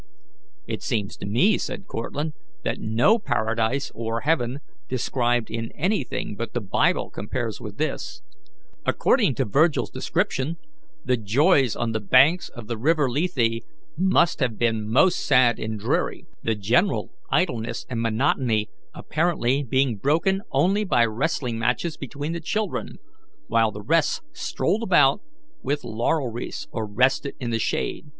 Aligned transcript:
"It 0.65 0.81
seems 0.81 1.15
to 1.17 1.27
me," 1.27 1.59
said 1.59 1.85
Cortlandt, 1.85 2.33
"that 2.63 2.79
no 2.79 3.19
paradise 3.19 3.91
or 3.93 4.21
heaven 4.21 4.59
described 4.89 5.51
in 5.51 5.71
anything 5.73 6.35
but 6.35 6.55
the 6.55 6.59
Bible 6.59 7.11
compares 7.11 7.61
with 7.61 7.77
this. 7.77 8.23
According 8.83 9.35
to 9.35 9.45
Virgil's 9.45 9.91
description, 9.91 10.57
the 11.05 11.17
joys 11.17 11.75
on 11.75 11.91
the 11.91 11.99
banks 11.99 12.49
of 12.49 12.67
his 12.67 12.77
river 12.79 13.11
Lethe 13.11 13.61
must 13.95 14.39
have 14.39 14.57
been 14.57 14.89
most 14.91 15.19
sad 15.23 15.59
and 15.59 15.79
dreary, 15.79 16.25
the 16.41 16.55
general 16.55 17.11
idleness 17.29 17.85
and 17.87 18.01
monotony 18.01 18.71
apparently 18.95 19.61
being 19.63 19.97
broken 19.97 20.41
only 20.51 20.83
by 20.83 21.05
wrestling 21.05 21.59
matches 21.59 21.95
between 21.95 22.31
the 22.31 22.41
children, 22.41 22.97
while 23.45 23.69
the 23.71 23.83
rest 23.83 24.23
strolled 24.33 24.81
about 24.81 25.21
with 25.61 25.83
laurel 25.83 26.29
wreaths 26.31 26.67
or 26.71 26.87
rested 26.87 27.35
in 27.39 27.51
the 27.51 27.59
shade. 27.59 28.07